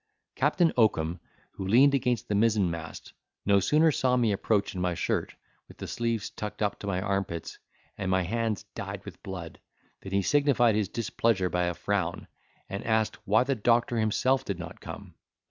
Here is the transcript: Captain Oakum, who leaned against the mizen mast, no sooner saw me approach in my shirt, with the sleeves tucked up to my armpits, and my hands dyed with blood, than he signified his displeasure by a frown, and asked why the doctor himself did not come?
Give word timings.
Captain 0.33 0.73
Oakum, 0.77 1.19
who 1.51 1.67
leaned 1.67 1.93
against 1.93 2.27
the 2.27 2.33
mizen 2.33 2.71
mast, 2.71 3.13
no 3.45 3.59
sooner 3.59 3.91
saw 3.91 4.17
me 4.17 4.31
approach 4.31 4.73
in 4.73 4.81
my 4.81 4.95
shirt, 4.95 5.35
with 5.67 5.77
the 5.77 5.87
sleeves 5.87 6.31
tucked 6.31 6.63
up 6.63 6.79
to 6.79 6.87
my 6.87 6.99
armpits, 6.99 7.59
and 7.99 8.09
my 8.09 8.23
hands 8.23 8.63
dyed 8.73 9.05
with 9.05 9.21
blood, 9.21 9.59
than 10.01 10.11
he 10.11 10.23
signified 10.23 10.73
his 10.73 10.89
displeasure 10.89 11.51
by 11.51 11.65
a 11.65 11.75
frown, 11.75 12.27
and 12.67 12.83
asked 12.83 13.17
why 13.25 13.43
the 13.43 13.53
doctor 13.53 13.95
himself 13.99 14.43
did 14.43 14.57
not 14.57 14.81
come? 14.81 15.13